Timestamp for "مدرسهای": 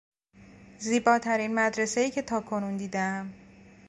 1.55-2.11